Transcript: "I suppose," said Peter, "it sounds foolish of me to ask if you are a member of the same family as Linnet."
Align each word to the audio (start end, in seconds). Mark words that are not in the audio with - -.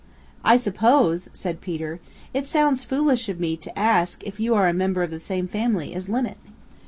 "I 0.43 0.57
suppose," 0.57 1.29
said 1.31 1.61
Peter, 1.61 1.99
"it 2.33 2.47
sounds 2.47 2.83
foolish 2.83 3.29
of 3.29 3.39
me 3.39 3.55
to 3.57 3.77
ask 3.77 4.23
if 4.23 4.39
you 4.39 4.55
are 4.55 4.67
a 4.67 4.73
member 4.73 5.03
of 5.03 5.11
the 5.11 5.19
same 5.19 5.47
family 5.47 5.93
as 5.93 6.09
Linnet." 6.09 6.39